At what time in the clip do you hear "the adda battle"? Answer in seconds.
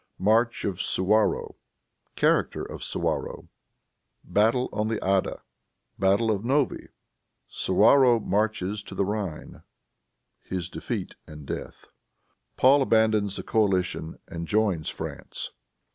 4.87-6.31